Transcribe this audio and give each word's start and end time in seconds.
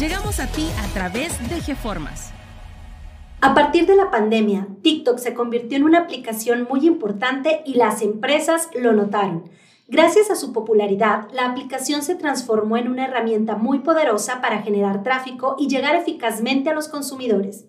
Llegamos 0.00 0.40
a 0.40 0.46
ti 0.46 0.66
a 0.78 0.86
través 0.94 1.46
de 1.50 1.60
GeFormas. 1.60 2.32
A 3.42 3.52
partir 3.52 3.84
de 3.84 3.96
la 3.96 4.10
pandemia, 4.10 4.66
TikTok 4.80 5.18
se 5.18 5.34
convirtió 5.34 5.76
en 5.76 5.84
una 5.84 5.98
aplicación 5.98 6.66
muy 6.70 6.86
importante 6.86 7.60
y 7.66 7.74
las 7.74 8.00
empresas 8.00 8.70
lo 8.74 8.94
notaron. 8.94 9.50
Gracias 9.88 10.30
a 10.30 10.36
su 10.36 10.54
popularidad, 10.54 11.28
la 11.34 11.44
aplicación 11.44 12.00
se 12.02 12.14
transformó 12.14 12.78
en 12.78 12.88
una 12.88 13.04
herramienta 13.04 13.56
muy 13.56 13.80
poderosa 13.80 14.40
para 14.40 14.62
generar 14.62 15.02
tráfico 15.02 15.56
y 15.58 15.68
llegar 15.68 15.94
eficazmente 15.96 16.70
a 16.70 16.74
los 16.74 16.88
consumidores. 16.88 17.66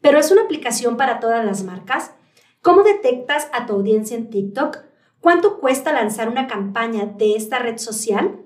Pero 0.00 0.20
es 0.20 0.30
una 0.30 0.42
aplicación 0.42 0.96
para 0.96 1.18
todas 1.18 1.44
las 1.44 1.64
marcas. 1.64 2.12
¿Cómo 2.60 2.84
detectas 2.84 3.48
a 3.52 3.66
tu 3.66 3.72
audiencia 3.72 4.16
en 4.16 4.30
TikTok? 4.30 4.78
¿Cuánto 5.20 5.58
cuesta 5.58 5.92
lanzar 5.92 6.28
una 6.28 6.46
campaña 6.46 7.06
de 7.06 7.34
esta 7.34 7.58
red 7.58 7.78
social? 7.78 8.38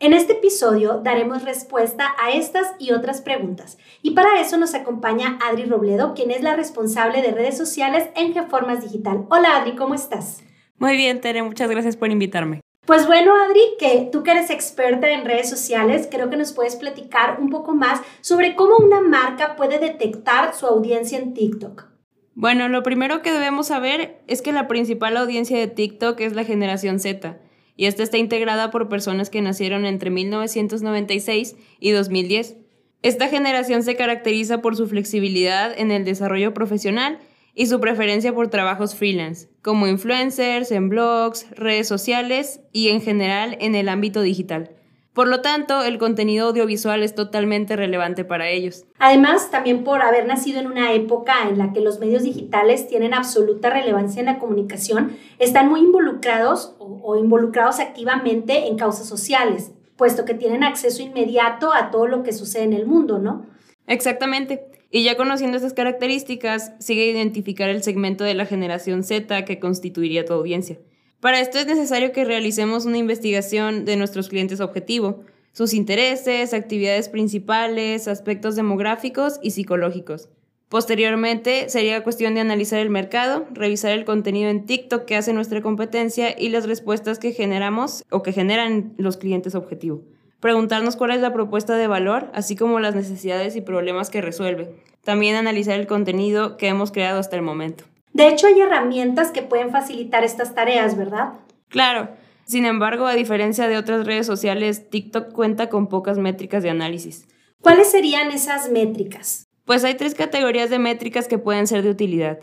En 0.00 0.12
este 0.12 0.34
episodio 0.34 1.00
daremos 1.02 1.44
respuesta 1.44 2.14
a 2.20 2.32
estas 2.32 2.74
y 2.78 2.92
otras 2.92 3.20
preguntas. 3.22 3.78
Y 4.02 4.10
para 4.10 4.40
eso 4.40 4.56
nos 4.58 4.74
acompaña 4.74 5.38
Adri 5.48 5.64
Robledo, 5.64 6.14
quien 6.14 6.32
es 6.32 6.42
la 6.42 6.56
responsable 6.56 7.22
de 7.22 7.30
redes 7.30 7.56
sociales 7.56 8.10
en 8.16 8.34
Geformas 8.34 8.82
Digital. 8.82 9.24
Hola 9.30 9.56
Adri, 9.56 9.76
¿cómo 9.76 9.94
estás? 9.94 10.42
Muy 10.78 10.96
bien, 10.96 11.20
Tere, 11.20 11.42
muchas 11.42 11.70
gracias 11.70 11.96
por 11.96 12.10
invitarme. 12.10 12.60
Pues 12.84 13.06
bueno, 13.06 13.32
Adri, 13.34 13.62
que 13.78 14.08
tú 14.12 14.24
que 14.24 14.32
eres 14.32 14.50
experta 14.50 15.08
en 15.08 15.24
redes 15.24 15.48
sociales, 15.48 16.08
creo 16.10 16.28
que 16.28 16.36
nos 16.36 16.52
puedes 16.52 16.76
platicar 16.76 17.38
un 17.40 17.48
poco 17.48 17.74
más 17.74 18.02
sobre 18.20 18.56
cómo 18.56 18.76
una 18.76 19.00
marca 19.00 19.56
puede 19.56 19.78
detectar 19.78 20.54
su 20.54 20.66
audiencia 20.66 21.18
en 21.18 21.32
TikTok. 21.32 21.86
Bueno, 22.34 22.68
lo 22.68 22.82
primero 22.82 23.22
que 23.22 23.32
debemos 23.32 23.68
saber 23.68 24.20
es 24.26 24.42
que 24.42 24.52
la 24.52 24.66
principal 24.66 25.16
audiencia 25.16 25.56
de 25.56 25.68
TikTok 25.68 26.20
es 26.20 26.34
la 26.34 26.44
generación 26.44 26.98
Z, 26.98 27.38
y 27.76 27.86
esta 27.86 28.02
está 28.02 28.18
integrada 28.18 28.70
por 28.70 28.88
personas 28.88 29.30
que 29.30 29.42
nacieron 29.42 29.86
entre 29.86 30.10
1996 30.10 31.56
y 31.80 31.90
2010. 31.90 32.56
Esta 33.02 33.28
generación 33.28 33.82
se 33.82 33.96
caracteriza 33.96 34.62
por 34.62 34.76
su 34.76 34.86
flexibilidad 34.86 35.78
en 35.78 35.90
el 35.90 36.04
desarrollo 36.04 36.54
profesional 36.54 37.18
y 37.54 37.66
su 37.66 37.80
preferencia 37.80 38.34
por 38.34 38.48
trabajos 38.48 38.94
freelance, 38.94 39.48
como 39.62 39.86
influencers, 39.86 40.72
en 40.72 40.88
blogs, 40.88 41.46
redes 41.50 41.86
sociales 41.86 42.60
y 42.72 42.88
en 42.88 43.00
general 43.00 43.56
en 43.60 43.74
el 43.74 43.88
ámbito 43.88 44.22
digital. 44.22 44.70
Por 45.14 45.28
lo 45.28 45.42
tanto, 45.42 45.84
el 45.84 45.98
contenido 45.98 46.48
audiovisual 46.48 47.04
es 47.04 47.14
totalmente 47.14 47.76
relevante 47.76 48.24
para 48.24 48.48
ellos. 48.48 48.84
Además, 48.98 49.48
también 49.52 49.84
por 49.84 50.02
haber 50.02 50.26
nacido 50.26 50.58
en 50.58 50.66
una 50.66 50.92
época 50.92 51.48
en 51.48 51.56
la 51.56 51.72
que 51.72 51.80
los 51.80 52.00
medios 52.00 52.24
digitales 52.24 52.88
tienen 52.88 53.14
absoluta 53.14 53.70
relevancia 53.70 54.18
en 54.18 54.26
la 54.26 54.40
comunicación, 54.40 55.16
están 55.38 55.68
muy 55.68 55.80
involucrados 55.80 56.74
o, 56.80 57.00
o 57.04 57.16
involucrados 57.16 57.78
activamente 57.78 58.66
en 58.66 58.76
causas 58.76 59.06
sociales, 59.06 59.70
puesto 59.96 60.24
que 60.24 60.34
tienen 60.34 60.64
acceso 60.64 61.00
inmediato 61.00 61.72
a 61.72 61.92
todo 61.92 62.08
lo 62.08 62.24
que 62.24 62.32
sucede 62.32 62.64
en 62.64 62.72
el 62.72 62.86
mundo, 62.86 63.20
¿no? 63.20 63.46
Exactamente. 63.86 64.66
Y 64.90 65.04
ya 65.04 65.16
conociendo 65.16 65.56
esas 65.56 65.74
características, 65.74 66.72
sigue 66.80 67.06
identificar 67.06 67.68
el 67.68 67.84
segmento 67.84 68.24
de 68.24 68.34
la 68.34 68.46
generación 68.46 69.04
Z 69.04 69.44
que 69.44 69.60
constituiría 69.60 70.24
tu 70.24 70.32
audiencia. 70.32 70.78
Para 71.24 71.40
esto 71.40 71.58
es 71.58 71.66
necesario 71.66 72.12
que 72.12 72.26
realicemos 72.26 72.84
una 72.84 72.98
investigación 72.98 73.86
de 73.86 73.96
nuestros 73.96 74.28
clientes 74.28 74.60
objetivo, 74.60 75.24
sus 75.52 75.72
intereses, 75.72 76.52
actividades 76.52 77.08
principales, 77.08 78.08
aspectos 78.08 78.56
demográficos 78.56 79.38
y 79.40 79.52
psicológicos. 79.52 80.28
Posteriormente, 80.68 81.70
sería 81.70 82.04
cuestión 82.04 82.34
de 82.34 82.42
analizar 82.42 82.78
el 82.78 82.90
mercado, 82.90 83.46
revisar 83.52 83.92
el 83.92 84.04
contenido 84.04 84.50
en 84.50 84.66
TikTok 84.66 85.06
que 85.06 85.16
hace 85.16 85.32
nuestra 85.32 85.62
competencia 85.62 86.38
y 86.38 86.50
las 86.50 86.66
respuestas 86.66 87.18
que 87.18 87.32
generamos 87.32 88.04
o 88.10 88.22
que 88.22 88.32
generan 88.34 88.92
los 88.98 89.16
clientes 89.16 89.54
objetivo 89.54 90.02
preguntarnos 90.40 90.96
cuál 90.96 91.12
es 91.12 91.22
la 91.22 91.32
propuesta 91.32 91.74
de 91.74 91.86
valor, 91.86 92.28
así 92.34 92.54
como 92.54 92.78
las 92.78 92.94
necesidades 92.94 93.56
y 93.56 93.62
problemas 93.62 94.10
que 94.10 94.20
resuelve. 94.20 94.74
También 95.02 95.36
analizar 95.36 95.80
el 95.80 95.86
contenido 95.86 96.58
que 96.58 96.68
hemos 96.68 96.92
creado 96.92 97.18
hasta 97.18 97.36
el 97.36 97.40
momento. 97.40 97.84
De 98.14 98.28
hecho, 98.28 98.46
hay 98.46 98.58
herramientas 98.60 99.30
que 99.30 99.42
pueden 99.42 99.70
facilitar 99.70 100.24
estas 100.24 100.54
tareas, 100.54 100.96
¿verdad? 100.96 101.34
Claro. 101.68 102.08
Sin 102.46 102.64
embargo, 102.64 103.06
a 103.06 103.14
diferencia 103.14 103.68
de 103.68 103.76
otras 103.76 104.06
redes 104.06 104.26
sociales, 104.26 104.88
TikTok 104.88 105.32
cuenta 105.32 105.68
con 105.68 105.88
pocas 105.88 106.16
métricas 106.16 106.62
de 106.62 106.70
análisis. 106.70 107.26
¿Cuáles 107.60 107.90
serían 107.90 108.30
esas 108.30 108.70
métricas? 108.70 109.46
Pues 109.64 109.84
hay 109.84 109.94
tres 109.94 110.14
categorías 110.14 110.70
de 110.70 110.78
métricas 110.78 111.28
que 111.28 111.38
pueden 111.38 111.66
ser 111.66 111.82
de 111.82 111.90
utilidad. 111.90 112.40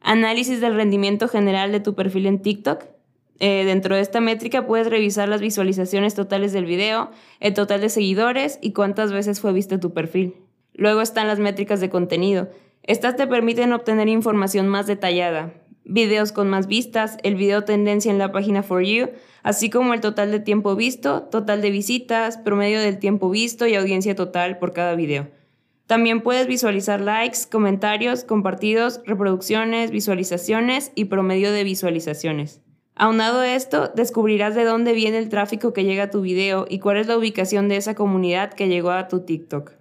Análisis 0.00 0.60
del 0.60 0.74
rendimiento 0.74 1.26
general 1.26 1.72
de 1.72 1.80
tu 1.80 1.94
perfil 1.94 2.26
en 2.26 2.42
TikTok, 2.42 2.84
eh, 3.40 3.64
dentro 3.64 3.94
de 3.94 4.00
esta 4.00 4.20
métrica 4.20 4.66
puedes 4.66 4.88
revisar 4.88 5.28
las 5.28 5.40
visualizaciones 5.40 6.14
totales 6.14 6.52
del 6.52 6.64
video, 6.64 7.10
el 7.38 7.54
total 7.54 7.80
de 7.80 7.88
seguidores 7.88 8.58
y 8.60 8.72
cuántas 8.72 9.12
veces 9.12 9.40
fue 9.40 9.52
visto 9.52 9.78
tu 9.78 9.92
perfil. 9.92 10.34
Luego 10.74 11.00
están 11.00 11.28
las 11.28 11.38
métricas 11.38 11.80
de 11.80 11.90
contenido. 11.90 12.48
Estas 12.88 13.16
te 13.16 13.26
permiten 13.26 13.74
obtener 13.74 14.08
información 14.08 14.66
más 14.66 14.86
detallada, 14.86 15.52
videos 15.84 16.32
con 16.32 16.48
más 16.48 16.66
vistas, 16.66 17.18
el 17.22 17.34
video 17.34 17.62
tendencia 17.62 18.10
en 18.10 18.16
la 18.16 18.32
página 18.32 18.62
For 18.62 18.82
You, 18.82 19.10
así 19.42 19.68
como 19.68 19.92
el 19.92 20.00
total 20.00 20.30
de 20.30 20.40
tiempo 20.40 20.74
visto, 20.74 21.24
total 21.24 21.60
de 21.60 21.70
visitas, 21.70 22.38
promedio 22.38 22.80
del 22.80 22.98
tiempo 22.98 23.28
visto 23.28 23.66
y 23.66 23.74
audiencia 23.74 24.14
total 24.14 24.58
por 24.58 24.72
cada 24.72 24.94
video. 24.94 25.28
También 25.86 26.22
puedes 26.22 26.46
visualizar 26.46 27.02
likes, 27.02 27.40
comentarios, 27.52 28.24
compartidos, 28.24 29.02
reproducciones, 29.04 29.90
visualizaciones 29.90 30.90
y 30.94 31.04
promedio 31.04 31.52
de 31.52 31.64
visualizaciones. 31.64 32.62
Aunado 32.94 33.40
a 33.40 33.54
esto, 33.54 33.92
descubrirás 33.94 34.54
de 34.54 34.64
dónde 34.64 34.94
viene 34.94 35.18
el 35.18 35.28
tráfico 35.28 35.74
que 35.74 35.84
llega 35.84 36.04
a 36.04 36.10
tu 36.10 36.22
video 36.22 36.64
y 36.66 36.78
cuál 36.78 36.96
es 36.96 37.06
la 37.06 37.18
ubicación 37.18 37.68
de 37.68 37.76
esa 37.76 37.94
comunidad 37.94 38.54
que 38.54 38.68
llegó 38.68 38.92
a 38.92 39.08
tu 39.08 39.26
TikTok. 39.26 39.72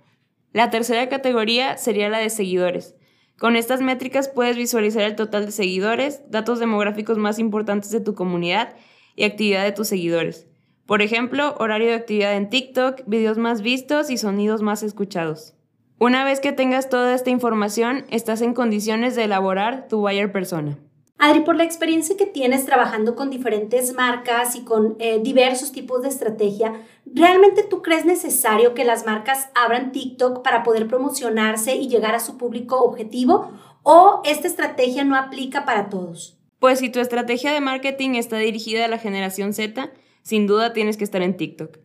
La 0.52 0.70
tercera 0.72 1.08
categoría 1.08 1.78
sería 1.78 2.10
la 2.10 2.18
de 2.18 2.30
seguidores. 2.30 2.97
Con 3.40 3.56
estas 3.56 3.82
métricas 3.82 4.30
puedes 4.30 4.58
visualizar 4.58 5.04
el 5.04 5.16
total 5.16 5.46
de 5.46 5.52
seguidores, 5.52 6.22
datos 6.30 6.60
demográficos 6.60 7.20
más 7.20 7.38
importantes 7.38 7.92
de 7.92 8.00
tu 8.00 8.16
comunidad 8.16 8.76
y 9.16 9.26
actividad 9.26 9.64
de 9.64 9.72
tus 9.72 9.88
seguidores. 9.88 10.48
Por 10.88 11.04
ejemplo, 11.04 11.56
horario 11.60 11.88
de 11.88 11.96
actividad 11.96 12.36
en 12.36 12.50
TikTok, 12.50 13.02
videos 13.06 13.38
más 13.38 13.62
vistos 13.62 14.10
y 14.10 14.18
sonidos 14.18 14.64
más 14.64 14.82
escuchados. 14.82 15.54
Una 16.00 16.24
vez 16.24 16.40
que 16.40 16.52
tengas 16.52 16.90
toda 16.90 17.14
esta 17.14 17.30
información, 17.30 18.06
estás 18.10 18.42
en 18.42 18.54
condiciones 18.54 19.16
de 19.16 19.26
elaborar 19.26 19.88
tu 19.88 20.00
buyer 20.00 20.32
persona. 20.32 20.80
Adri, 21.20 21.40
por 21.40 21.56
la 21.56 21.64
experiencia 21.64 22.16
que 22.16 22.28
tienes 22.28 22.66
trabajando 22.66 23.16
con 23.16 23.32
diferentes 23.32 23.94
marcas 23.94 24.56
y 24.56 24.64
con 24.64 24.96
eh, 25.00 25.20
diversos 25.20 25.72
tipos 25.72 26.04
de 26.04 26.10
estrategia, 26.10 26.86
¿realmente 27.06 27.64
tú 27.64 27.82
crees 27.82 28.06
necesario 28.06 28.76
que 28.76 28.86
las 28.86 29.06
marcas 29.06 29.50
abran 29.56 29.92
TikTok 29.92 30.44
para 30.44 30.62
poder 30.62 30.88
promocionarse 30.88 31.76
y 31.76 31.88
llegar 31.88 32.14
a 32.14 32.20
su 32.20 32.38
público 32.38 32.82
objetivo? 32.82 33.52
¿O 33.82 34.22
esta 34.26 34.48
estrategia 34.48 35.04
no 35.06 35.16
aplica 35.16 35.66
para 35.66 35.90
todos? 35.90 36.38
Pues 36.60 36.80
si 36.80 36.90
tu 36.90 37.00
estrategia 37.00 37.52
de 37.52 37.62
marketing 37.62 38.12
está 38.12 38.38
dirigida 38.38 38.86
a 38.86 38.90
la 38.90 39.00
generación 39.00 39.54
Z, 39.54 39.92
sin 40.22 40.46
duda 40.46 40.74
tienes 40.74 40.98
que 40.98 41.04
estar 41.04 41.24
en 41.24 41.36
TikTok. 41.36 41.80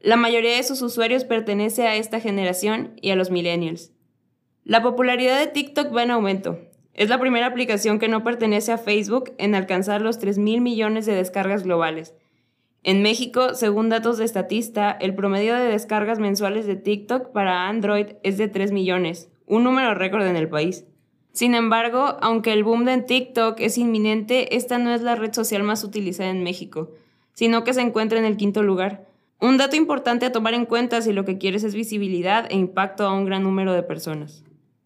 La 0.00 0.16
mayoría 0.16 0.56
de 0.56 0.62
sus 0.62 0.82
usuarios 0.82 1.24
pertenece 1.24 1.88
a 1.88 1.96
esta 1.96 2.20
generación 2.20 2.94
y 3.00 3.10
a 3.10 3.16
los 3.16 3.30
millennials. 3.30 3.92
La 4.64 4.82
popularidad 4.82 5.38
de 5.38 5.48
TikTok 5.48 5.94
va 5.94 6.02
en 6.04 6.10
aumento, 6.12 6.58
es 6.94 7.08
la 7.08 7.18
primera 7.18 7.46
aplicación 7.46 7.98
que 7.98 8.08
no 8.08 8.22
pertenece 8.22 8.72
a 8.72 8.78
Facebook 8.78 9.32
en 9.38 9.54
alcanzar 9.54 10.02
los 10.02 10.18
3 10.18 10.38
mil 10.38 10.60
millones 10.60 11.06
de 11.06 11.14
descargas 11.14 11.62
globales. 11.62 12.14
En 12.84 13.00
México, 13.02 13.54
según 13.54 13.88
datos 13.88 14.18
de 14.18 14.26
Statista, 14.26 14.90
el 14.90 15.14
promedio 15.14 15.54
de 15.54 15.68
descargas 15.68 16.18
mensuales 16.18 16.66
de 16.66 16.76
TikTok 16.76 17.30
para 17.30 17.68
Android 17.68 18.14
es 18.24 18.38
de 18.38 18.48
3 18.48 18.72
millones, 18.72 19.30
un 19.46 19.64
número 19.64 19.94
récord 19.94 20.26
en 20.26 20.36
el 20.36 20.48
país. 20.48 20.84
Sin 21.32 21.54
embargo, 21.54 22.18
aunque 22.20 22.52
el 22.52 22.64
boom 22.64 22.84
de 22.84 22.98
TikTok 22.98 23.60
es 23.60 23.78
inminente, 23.78 24.56
esta 24.56 24.78
no 24.78 24.92
es 24.92 25.00
la 25.00 25.14
red 25.14 25.32
social 25.32 25.62
más 25.62 25.84
utilizada 25.84 26.28
en 26.28 26.42
México, 26.42 26.90
sino 27.32 27.64
que 27.64 27.72
se 27.72 27.80
encuentra 27.80 28.18
en 28.18 28.26
el 28.26 28.36
quinto 28.36 28.62
lugar. 28.62 29.06
Un 29.40 29.56
dato 29.56 29.76
importante 29.76 30.26
a 30.26 30.32
tomar 30.32 30.54
en 30.54 30.66
cuenta 30.66 31.00
si 31.00 31.12
lo 31.12 31.24
que 31.24 31.38
quieres 31.38 31.64
es 31.64 31.74
visibilidad 31.74 32.46
e 32.50 32.56
impacto 32.56 33.06
a 33.06 33.12
un 33.12 33.24
gran 33.24 33.42
número 33.44 33.72
de 33.72 33.82
personas. 33.82 34.44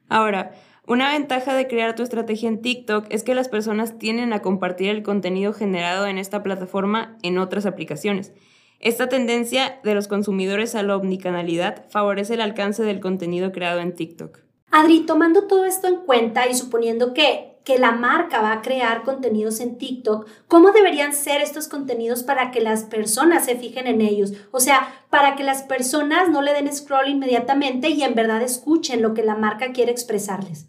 Ahora, 0.08 0.52
una 0.86 1.10
ventaja 1.10 1.54
de 1.54 1.66
crear 1.66 1.94
tu 1.94 2.02
estrategia 2.02 2.48
en 2.48 2.62
TikTok 2.62 3.06
es 3.10 3.22
que 3.22 3.34
las 3.34 3.48
personas 3.48 3.98
tienden 3.98 4.32
a 4.32 4.40
compartir 4.40 4.90
el 4.90 5.02
contenido 5.02 5.52
generado 5.52 6.06
en 6.06 6.18
esta 6.18 6.42
plataforma 6.42 7.18
en 7.22 7.38
otras 7.38 7.66
aplicaciones. 7.66 8.32
Esta 8.78 9.08
tendencia 9.08 9.80
de 9.82 9.94
los 9.94 10.06
consumidores 10.06 10.74
a 10.74 10.82
la 10.82 10.96
omnicanalidad 10.96 11.86
favorece 11.88 12.34
el 12.34 12.40
alcance 12.40 12.82
del 12.82 13.00
contenido 13.00 13.52
creado 13.52 13.80
en 13.80 13.94
TikTok. 13.94 14.38
Adri, 14.70 15.06
tomando 15.06 15.46
todo 15.46 15.64
esto 15.64 15.88
en 15.88 15.96
cuenta 15.96 16.46
y 16.48 16.54
suponiendo 16.54 17.14
que 17.14 17.56
que 17.66 17.80
la 17.80 17.90
marca 17.90 18.40
va 18.40 18.52
a 18.52 18.62
crear 18.62 19.02
contenidos 19.02 19.58
en 19.58 19.76
TikTok, 19.76 20.28
¿cómo 20.46 20.70
deberían 20.70 21.12
ser 21.12 21.40
estos 21.40 21.66
contenidos 21.66 22.22
para 22.22 22.52
que 22.52 22.60
las 22.60 22.84
personas 22.84 23.44
se 23.44 23.56
fijen 23.56 23.88
en 23.88 24.00
ellos? 24.00 24.34
O 24.52 24.60
sea, 24.60 25.02
para 25.10 25.34
que 25.34 25.42
las 25.42 25.64
personas 25.64 26.30
no 26.30 26.42
le 26.42 26.52
den 26.52 26.72
scroll 26.72 27.08
inmediatamente 27.08 27.90
y 27.90 28.04
en 28.04 28.14
verdad 28.14 28.40
escuchen 28.40 29.02
lo 29.02 29.14
que 29.14 29.24
la 29.24 29.34
marca 29.34 29.72
quiere 29.72 29.90
expresarles. 29.90 30.68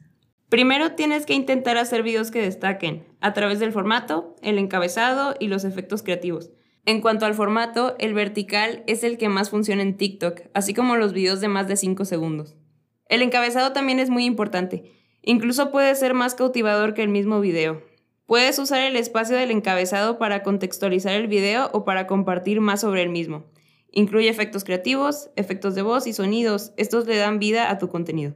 Primero 0.50 0.94
tienes 0.94 1.26
que 1.26 1.34
intentar 1.34 1.78
hacer 1.78 2.04
videos 2.04 2.32
que 2.32 2.42
destaquen, 2.42 3.06
a 3.20 3.34
través 3.34 3.60
del 3.60 3.74
formato, 3.74 4.34
el 4.42 4.58
encabezado 4.58 5.36
y 5.42 5.48
los 5.48 5.66
efectos 5.66 6.04
creativos. 6.04 6.52
En 6.86 7.02
cuanto 7.02 7.26
al 7.26 7.34
formato, 7.34 7.98
el 8.00 8.14
vertical 8.14 8.82
es 8.88 9.04
el 9.04 9.18
que 9.18 9.28
más 9.28 9.50
funciona 9.50 9.82
en 9.82 9.98
TikTok, 9.98 10.44
así 10.54 10.74
como 10.74 10.96
los 10.96 11.12
videos 11.12 11.42
de 11.42 11.50
más 11.50 11.68
de 11.68 11.76
5 11.76 12.06
segundos. 12.06 12.56
El 13.10 13.24
encabezado 13.24 13.74
también 13.74 14.00
es 14.00 14.10
muy 14.10 14.24
importante. 14.24 14.94
Incluso 15.22 15.70
puede 15.70 15.94
ser 15.96 16.14
más 16.14 16.34
cautivador 16.34 16.94
que 16.94 17.04
el 17.04 17.10
mismo 17.10 17.42
video. 17.42 17.84
Puedes 18.26 18.58
usar 18.58 18.80
el 18.80 18.96
espacio 18.96 19.36
del 19.36 19.52
encabezado 19.52 20.18
para 20.18 20.44
contextualizar 20.44 21.12
el 21.12 21.28
video 21.28 21.70
o 21.74 21.84
para 21.84 22.08
compartir 22.08 22.62
más 22.62 22.80
sobre 22.80 23.02
el 23.02 23.10
mismo. 23.10 23.44
Incluye 23.92 24.30
efectos 24.30 24.64
creativos, 24.64 25.30
efectos 25.36 25.76
de 25.76 25.82
voz 25.82 26.08
y 26.08 26.14
sonidos. 26.14 26.72
Estos 26.78 27.06
le 27.06 27.18
dan 27.18 27.38
vida 27.38 27.70
a 27.70 27.80
tu 27.80 27.90
contenido. 27.90 28.36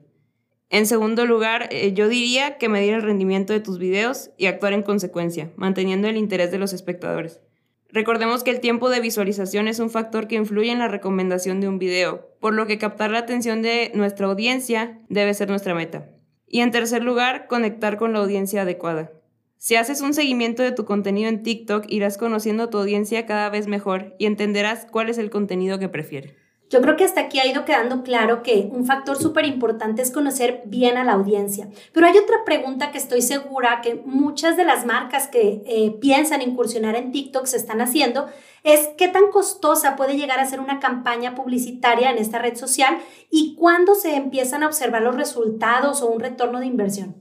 En 0.71 0.85
segundo 0.85 1.25
lugar, 1.25 1.67
eh, 1.69 1.91
yo 1.91 2.07
diría 2.07 2.57
que 2.57 2.69
medir 2.69 2.93
el 2.93 3.01
rendimiento 3.01 3.51
de 3.51 3.59
tus 3.59 3.77
videos 3.77 4.31
y 4.37 4.45
actuar 4.45 4.71
en 4.71 4.83
consecuencia, 4.83 5.51
manteniendo 5.57 6.07
el 6.07 6.15
interés 6.15 6.49
de 6.49 6.59
los 6.59 6.71
espectadores. 6.71 7.41
Recordemos 7.89 8.41
que 8.41 8.51
el 8.51 8.61
tiempo 8.61 8.89
de 8.89 9.01
visualización 9.01 9.67
es 9.67 9.79
un 9.79 9.89
factor 9.89 10.29
que 10.29 10.37
influye 10.37 10.71
en 10.71 10.79
la 10.79 10.87
recomendación 10.87 11.59
de 11.59 11.67
un 11.67 11.77
video, 11.77 12.29
por 12.39 12.53
lo 12.53 12.67
que 12.67 12.77
captar 12.77 13.11
la 13.11 13.19
atención 13.19 13.61
de 13.61 13.91
nuestra 13.95 14.27
audiencia 14.27 14.97
debe 15.09 15.33
ser 15.33 15.49
nuestra 15.49 15.75
meta. 15.75 16.07
Y 16.47 16.61
en 16.61 16.71
tercer 16.71 17.03
lugar, 17.03 17.47
conectar 17.47 17.97
con 17.97 18.13
la 18.13 18.19
audiencia 18.19 18.61
adecuada. 18.61 19.11
Si 19.57 19.75
haces 19.75 19.99
un 19.99 20.13
seguimiento 20.13 20.63
de 20.63 20.71
tu 20.71 20.85
contenido 20.85 21.27
en 21.27 21.43
TikTok, 21.43 21.83
irás 21.89 22.17
conociendo 22.17 22.63
a 22.63 22.69
tu 22.69 22.77
audiencia 22.77 23.25
cada 23.25 23.49
vez 23.49 23.67
mejor 23.67 24.15
y 24.17 24.25
entenderás 24.25 24.87
cuál 24.89 25.09
es 25.09 25.17
el 25.17 25.29
contenido 25.31 25.79
que 25.79 25.89
prefiere. 25.89 26.40
Yo 26.71 26.81
creo 26.81 26.95
que 26.95 27.03
hasta 27.03 27.19
aquí 27.19 27.37
ha 27.37 27.45
ido 27.45 27.65
quedando 27.65 28.01
claro 28.01 28.43
que 28.43 28.69
un 28.71 28.85
factor 28.85 29.17
súper 29.17 29.45
importante 29.45 30.01
es 30.01 30.09
conocer 30.09 30.61
bien 30.65 30.95
a 30.95 31.03
la 31.03 31.11
audiencia. 31.11 31.67
Pero 31.91 32.07
hay 32.07 32.17
otra 32.17 32.45
pregunta 32.45 32.91
que 32.91 32.97
estoy 32.97 33.21
segura 33.21 33.81
que 33.81 34.01
muchas 34.05 34.55
de 34.55 34.63
las 34.63 34.85
marcas 34.85 35.27
que 35.27 35.63
eh, 35.65 35.97
piensan 35.99 36.41
incursionar 36.41 36.95
en 36.95 37.11
TikTok 37.11 37.45
se 37.45 37.57
están 37.57 37.81
haciendo 37.81 38.27
es 38.63 38.87
qué 38.97 39.09
tan 39.09 39.31
costosa 39.31 39.97
puede 39.97 40.15
llegar 40.15 40.39
a 40.39 40.45
ser 40.45 40.61
una 40.61 40.79
campaña 40.79 41.35
publicitaria 41.35 42.09
en 42.09 42.17
esta 42.17 42.39
red 42.39 42.55
social 42.55 42.99
y 43.29 43.55
cuándo 43.55 43.93
se 43.93 44.15
empiezan 44.15 44.63
a 44.63 44.67
observar 44.67 45.01
los 45.01 45.17
resultados 45.17 46.01
o 46.01 46.07
un 46.07 46.21
retorno 46.21 46.61
de 46.61 46.67
inversión. 46.67 47.17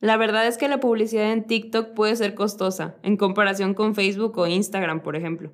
La 0.00 0.16
verdad 0.16 0.48
es 0.48 0.58
que 0.58 0.66
la 0.66 0.80
publicidad 0.80 1.30
en 1.30 1.46
TikTok 1.46 1.94
puede 1.94 2.16
ser 2.16 2.34
costosa 2.34 2.96
en 3.04 3.16
comparación 3.16 3.74
con 3.74 3.94
Facebook 3.94 4.36
o 4.38 4.48
Instagram, 4.48 5.04
por 5.04 5.14
ejemplo. 5.14 5.52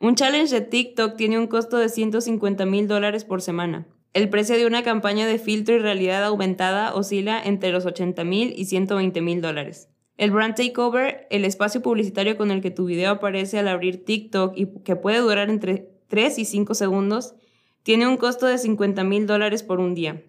Un 0.00 0.14
challenge 0.14 0.54
de 0.54 0.60
TikTok 0.60 1.16
tiene 1.16 1.40
un 1.40 1.48
costo 1.48 1.76
de 1.76 1.88
150 1.88 2.64
mil 2.66 2.86
dólares 2.86 3.24
por 3.24 3.42
semana. 3.42 3.88
El 4.14 4.28
precio 4.28 4.56
de 4.56 4.64
una 4.64 4.84
campaña 4.84 5.26
de 5.26 5.40
filtro 5.40 5.74
y 5.74 5.80
realidad 5.80 6.22
aumentada 6.22 6.94
oscila 6.94 7.42
entre 7.42 7.72
los 7.72 7.84
80 7.84 8.22
mil 8.22 8.54
y 8.56 8.66
120 8.66 9.20
mil 9.22 9.40
dólares. 9.40 9.88
El 10.16 10.30
brand 10.30 10.54
takeover, 10.54 11.26
el 11.30 11.44
espacio 11.44 11.82
publicitario 11.82 12.36
con 12.36 12.52
el 12.52 12.60
que 12.60 12.70
tu 12.70 12.84
video 12.84 13.10
aparece 13.10 13.58
al 13.58 13.66
abrir 13.66 14.04
TikTok 14.04 14.56
y 14.56 14.66
que 14.84 14.94
puede 14.94 15.18
durar 15.18 15.50
entre 15.50 15.90
3 16.06 16.38
y 16.38 16.44
5 16.44 16.74
segundos, 16.74 17.34
tiene 17.82 18.06
un 18.06 18.18
costo 18.18 18.46
de 18.46 18.58
50 18.58 19.02
mil 19.02 19.26
dólares 19.26 19.64
por 19.64 19.80
un 19.80 19.96
día. 19.96 20.22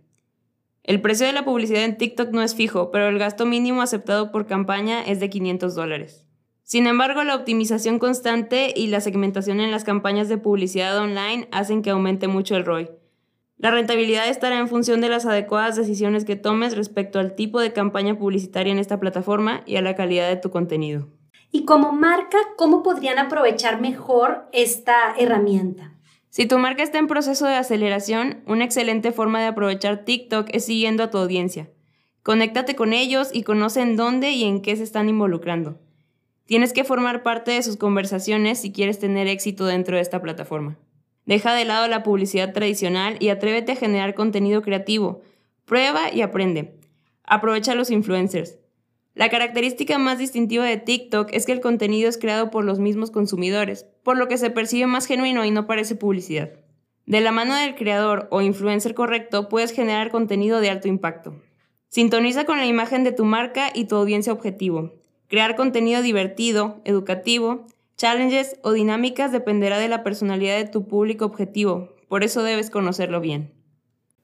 El 0.82 1.00
precio 1.00 1.28
de 1.28 1.34
la 1.34 1.46
publicidad 1.46 1.84
en 1.84 1.96
TikTok 1.96 2.32
no 2.32 2.42
es 2.42 2.56
fijo, 2.56 2.90
pero 2.90 3.08
el 3.08 3.20
gasto 3.20 3.46
mínimo 3.46 3.84
aceptado 3.84 4.32
por 4.32 4.48
campaña 4.48 5.04
es 5.04 5.20
de 5.20 5.30
500 5.30 5.76
dólares. 5.76 6.26
Sin 6.70 6.86
embargo, 6.86 7.24
la 7.24 7.34
optimización 7.34 7.98
constante 7.98 8.72
y 8.76 8.86
la 8.86 9.02
segmentación 9.02 9.60
en 9.60 9.72
las 9.72 9.84
campañas 9.84 10.30
de 10.30 10.38
publicidad 10.38 10.96
online 11.00 11.48
hacen 11.52 11.82
que 11.82 11.90
aumente 11.90 12.28
mucho 12.28 12.56
el 12.56 12.64
ROI. 12.64 12.92
La 13.58 13.72
rentabilidad 13.72 14.30
estará 14.30 14.60
en 14.60 14.68
función 14.68 15.02
de 15.02 15.10
las 15.10 15.26
adecuadas 15.26 15.76
decisiones 15.76 16.26
que 16.26 16.36
tomes 16.36 16.78
respecto 16.78 17.18
al 17.18 17.34
tipo 17.34 17.60
de 17.60 17.74
campaña 17.74 18.20
publicitaria 18.20 18.72
en 18.72 18.78
esta 18.78 19.00
plataforma 19.00 19.64
y 19.66 19.78
a 19.78 19.82
la 19.82 19.96
calidad 19.96 20.30
de 20.30 20.36
tu 20.36 20.52
contenido. 20.52 21.08
Y 21.52 21.66
como 21.66 21.92
marca, 21.92 22.38
¿cómo 22.56 22.84
podrían 22.84 23.18
aprovechar 23.18 23.82
mejor 23.82 24.48
esta 24.54 25.16
herramienta? 25.18 25.96
Si 26.30 26.46
tu 26.46 26.60
marca 26.60 26.84
está 26.84 27.00
en 27.00 27.08
proceso 27.08 27.48
de 27.48 27.56
aceleración, 27.56 28.44
una 28.46 28.64
excelente 28.64 29.12
forma 29.12 29.42
de 29.42 29.48
aprovechar 29.48 30.06
TikTok 30.06 30.50
es 30.52 30.66
siguiendo 30.66 31.02
a 31.02 31.10
tu 31.10 31.18
audiencia. 31.18 31.72
Conéctate 32.22 32.76
con 32.76 32.94
ellos 32.94 33.32
y 33.34 33.42
conoce 33.42 33.82
en 33.82 33.96
dónde 33.96 34.30
y 34.30 34.44
en 34.44 34.62
qué 34.62 34.76
se 34.76 34.84
están 34.84 35.10
involucrando. 35.10 35.80
Tienes 36.50 36.74
que 36.74 36.84
formar 36.84 37.22
parte 37.22 37.52
de 37.52 37.62
sus 37.62 37.78
conversaciones 37.78 38.58
si 38.58 38.72
quieres 38.72 38.98
tener 38.98 39.28
éxito 39.28 39.68
dentro 39.68 39.98
de 39.98 40.02
esta 40.02 40.20
plataforma. 40.20 40.80
Deja 41.28 41.54
de 41.54 41.64
lado 41.64 41.88
la 41.88 42.02
publicidad 42.02 42.54
tradicional 42.54 43.18
y 43.20 43.30
atrévete 43.30 43.74
a 43.74 43.76
generar 43.76 44.16
contenido 44.16 44.64
creativo. 44.64 45.22
Prueba 45.66 46.12
y 46.12 46.22
aprende. 46.22 46.74
Aprovecha 47.24 47.76
los 47.76 47.92
influencers. 47.92 48.58
La 49.14 49.30
característica 49.30 50.00
más 50.00 50.18
distintiva 50.18 50.66
de 50.66 50.78
TikTok 50.78 51.30
es 51.34 51.46
que 51.46 51.52
el 51.52 51.62
contenido 51.62 52.10
es 52.10 52.18
creado 52.18 52.50
por 52.50 52.66
los 52.66 52.80
mismos 52.80 53.12
consumidores, 53.12 53.86
por 54.02 54.18
lo 54.18 54.28
que 54.28 54.40
se 54.40 54.50
percibe 54.50 54.88
más 54.88 55.06
genuino 55.06 55.46
y 55.46 55.52
no 55.52 55.68
parece 55.68 55.94
publicidad. 55.94 56.50
De 57.06 57.22
la 57.22 57.32
mano 57.32 57.54
del 57.54 57.76
creador 57.76 58.28
o 58.32 58.42
influencer 58.42 58.96
correcto 58.96 59.50
puedes 59.50 59.72
generar 59.72 60.10
contenido 60.10 60.62
de 60.62 60.72
alto 60.72 60.88
impacto. 60.88 61.36
Sintoniza 61.90 62.46
con 62.46 62.58
la 62.58 62.66
imagen 62.66 63.04
de 63.04 63.12
tu 63.12 63.24
marca 63.24 63.70
y 63.72 63.86
tu 63.86 63.98
audiencia 63.98 64.34
objetivo. 64.34 64.99
Crear 65.30 65.56
contenido 65.56 66.02
divertido, 66.02 66.82
educativo, 66.86 67.68
Challenges 67.98 68.60
o 68.64 68.72
dinámicas 68.72 69.32
dependerá 69.32 69.78
de 69.78 69.88
la 69.88 70.04
personalidad 70.04 70.58
de 70.58 70.68
tu 70.68 70.88
público 70.88 71.26
objetivo, 71.26 71.96
por 72.08 72.24
eso 72.24 72.42
debes 72.42 72.70
conocerlo 72.70 73.22
bien. 73.22 73.54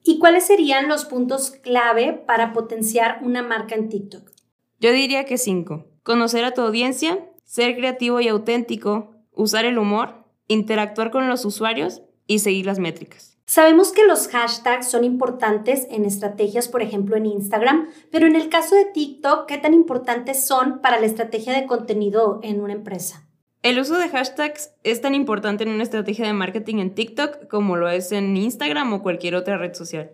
¿Y 0.02 0.18
cuáles 0.18 0.46
serían 0.46 0.88
los 0.88 1.04
puntos 1.04 1.50
clave 1.50 2.12
para 2.12 2.52
potenciar 2.52 3.20
una 3.22 3.42
marca 3.42 3.76
en 3.76 3.88
TikTok? 3.88 4.32
Yo 4.80 4.92
diría 4.92 5.24
que 5.24 5.38
cinco. 5.38 5.86
Conocer 6.02 6.44
a 6.44 6.54
tu 6.54 6.62
audiencia, 6.62 7.28
ser 7.44 7.76
creativo 7.76 8.20
y 8.20 8.28
auténtico, 8.28 9.14
usar 9.30 9.64
el 9.64 9.78
humor, 9.78 10.24
interactuar 10.48 11.10
con 11.10 11.28
los 11.28 11.44
usuarios 11.44 12.02
y 12.26 12.40
seguir 12.40 12.66
las 12.66 12.78
métricas. 12.78 13.35
Sabemos 13.48 13.92
que 13.92 14.04
los 14.04 14.26
hashtags 14.26 14.90
son 14.90 15.04
importantes 15.04 15.86
en 15.88 16.04
estrategias, 16.04 16.66
por 16.66 16.82
ejemplo, 16.82 17.16
en 17.16 17.26
Instagram, 17.26 17.88
pero 18.10 18.26
en 18.26 18.34
el 18.34 18.48
caso 18.48 18.74
de 18.74 18.86
TikTok, 18.86 19.46
¿qué 19.46 19.56
tan 19.56 19.72
importantes 19.72 20.44
son 20.44 20.80
para 20.80 20.98
la 20.98 21.06
estrategia 21.06 21.52
de 21.52 21.64
contenido 21.64 22.40
en 22.42 22.60
una 22.60 22.72
empresa? 22.72 23.24
El 23.62 23.78
uso 23.78 23.98
de 23.98 24.08
hashtags 24.08 24.72
es 24.82 25.00
tan 25.00 25.14
importante 25.14 25.62
en 25.62 25.70
una 25.70 25.84
estrategia 25.84 26.26
de 26.26 26.32
marketing 26.32 26.78
en 26.78 26.94
TikTok 26.94 27.46
como 27.46 27.76
lo 27.76 27.88
es 27.88 28.10
en 28.10 28.36
Instagram 28.36 28.92
o 28.92 29.02
cualquier 29.02 29.36
otra 29.36 29.56
red 29.58 29.74
social, 29.74 30.10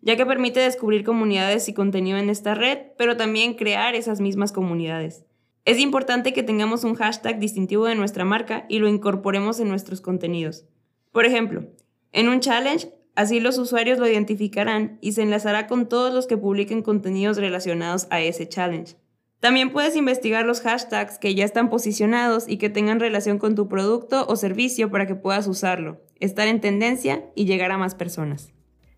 ya 0.00 0.16
que 0.16 0.26
permite 0.26 0.58
descubrir 0.58 1.04
comunidades 1.04 1.68
y 1.68 1.74
contenido 1.74 2.18
en 2.18 2.30
esta 2.30 2.56
red, 2.56 2.78
pero 2.98 3.16
también 3.16 3.54
crear 3.54 3.94
esas 3.94 4.20
mismas 4.20 4.50
comunidades. 4.50 5.24
Es 5.64 5.78
importante 5.78 6.32
que 6.32 6.42
tengamos 6.42 6.82
un 6.82 6.96
hashtag 6.96 7.38
distintivo 7.38 7.86
de 7.86 7.94
nuestra 7.94 8.24
marca 8.24 8.66
y 8.68 8.80
lo 8.80 8.88
incorporemos 8.88 9.60
en 9.60 9.68
nuestros 9.68 10.00
contenidos. 10.00 10.64
Por 11.12 11.26
ejemplo, 11.26 11.68
en 12.12 12.28
un 12.28 12.40
challenge, 12.40 12.92
así 13.14 13.40
los 13.40 13.58
usuarios 13.58 13.98
lo 13.98 14.06
identificarán 14.06 14.98
y 15.00 15.12
se 15.12 15.22
enlazará 15.22 15.66
con 15.66 15.88
todos 15.88 16.12
los 16.12 16.26
que 16.26 16.36
publiquen 16.36 16.82
contenidos 16.82 17.38
relacionados 17.38 18.06
a 18.10 18.20
ese 18.20 18.48
challenge. 18.48 18.96
También 19.40 19.72
puedes 19.72 19.96
investigar 19.96 20.46
los 20.46 20.60
hashtags 20.60 21.18
que 21.18 21.34
ya 21.34 21.44
están 21.44 21.68
posicionados 21.68 22.44
y 22.46 22.58
que 22.58 22.70
tengan 22.70 23.00
relación 23.00 23.38
con 23.38 23.56
tu 23.56 23.66
producto 23.66 24.24
o 24.28 24.36
servicio 24.36 24.90
para 24.90 25.06
que 25.06 25.16
puedas 25.16 25.48
usarlo, 25.48 26.00
estar 26.20 26.46
en 26.46 26.60
tendencia 26.60 27.24
y 27.34 27.46
llegar 27.46 27.72
a 27.72 27.78
más 27.78 27.96
personas. 27.96 28.51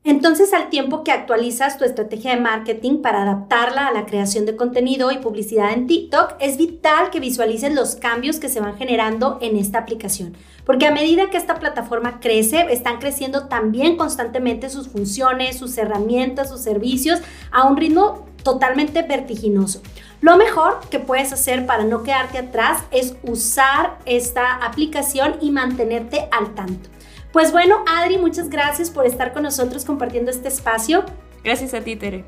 Entonces, 0.07 0.53
al 0.53 0.69
tiempo 0.69 1.03
que 1.03 1.13
actualizas 1.13 1.79
tu 1.79 1.85
estrategia 1.85 2.35
de 2.35 2.41
marketing 2.41 2.99
para 3.01 3.23
adaptarla 3.23 3.87
a 3.87 3.93
la 3.93 4.05
creación 4.05 4.45
de 4.45 4.55
contenido 4.55 5.11
y 5.11 5.17
publicidad 5.17 5.73
en 5.73 5.87
TikTok, 5.87 6.35
es 6.41 6.59
vital 6.59 7.09
que 7.11 7.21
visualices 7.21 7.73
los 7.73 7.95
cambios 7.97 8.39
que 8.39 8.51
se 8.51 8.61
van 8.61 8.77
generando 8.77 9.39
en 9.41 9.57
esta 9.57 9.79
aplicación. 9.79 10.37
Porque 10.67 10.87
a 10.87 10.91
medida 10.91 11.31
que 11.31 11.39
esta 11.39 11.55
plataforma 11.55 12.21
crece, 12.21 12.67
están 12.71 12.99
creciendo 12.99 13.49
también 13.49 13.97
constantemente 13.97 14.69
sus 14.69 14.89
funciones, 14.89 15.57
sus 15.57 15.79
herramientas, 15.79 16.51
sus 16.51 16.61
servicios 16.61 17.21
a 17.51 17.67
un 17.67 17.79
ritmo 17.79 18.27
totalmente 18.43 19.01
vertiginoso. 19.03 19.81
Lo 20.25 20.39
mejor 20.39 20.81
que 20.89 21.01
puedes 21.01 21.35
hacer 21.35 21.67
para 21.67 21.85
no 21.85 22.03
quedarte 22.03 22.39
atrás 22.39 22.83
es 22.91 23.15
usar 23.25 23.99
esta 24.07 24.55
aplicación 24.55 25.37
y 25.43 25.51
mantenerte 25.51 26.29
al 26.31 26.55
tanto. 26.55 26.89
Pues 27.31 27.53
bueno, 27.53 27.85
Adri, 27.87 28.17
muchas 28.17 28.49
gracias 28.49 28.89
por 28.89 29.05
estar 29.05 29.35
con 29.35 29.43
nosotros 29.43 29.85
compartiendo 29.85 30.31
este 30.31 30.49
espacio. 30.49 31.05
Gracias 31.45 31.75
a 31.75 31.83
ti, 31.83 31.97
Tere. 31.97 32.25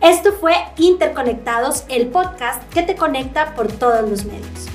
Esto 0.00 0.32
fue 0.32 0.54
Interconectados, 0.76 1.86
el 1.88 2.06
podcast 2.06 2.62
que 2.72 2.84
te 2.84 2.94
conecta 2.94 3.52
por 3.56 3.66
todos 3.66 4.08
los 4.08 4.24
medios. 4.26 4.69